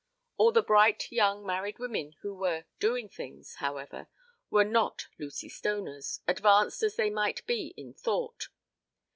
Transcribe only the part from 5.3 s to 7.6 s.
Stoners, advanced as they might